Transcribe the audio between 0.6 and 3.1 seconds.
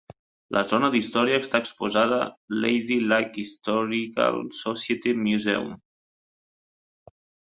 zona d'història està exposada Lady